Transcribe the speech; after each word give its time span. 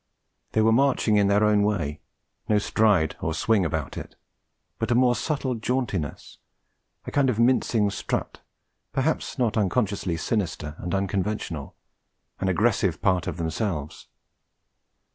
They 0.53 0.61
were 0.61 0.71
marching 0.71 1.17
in 1.17 1.27
their 1.27 1.43
own 1.43 1.61
way; 1.61 2.01
no 2.49 2.57
stride 2.57 3.15
or 3.21 3.35
swing 3.35 3.63
about 3.63 3.97
it; 3.99 4.15
but 4.79 4.89
a 4.89 4.95
more 4.95 5.13
subtle 5.15 5.53
jauntiness, 5.53 6.39
a 7.05 7.11
kind 7.11 7.29
of 7.29 7.37
mincing 7.37 7.91
strut, 7.91 8.41
perhaps 8.93 9.37
not 9.37 9.57
unconsciously 9.57 10.17
sinister 10.17 10.73
and 10.79 10.95
unconventional, 10.95 11.75
an 12.39 12.49
aggressive 12.49 12.99
part 12.99 13.27
of 13.27 13.37
themselves. 13.37 14.07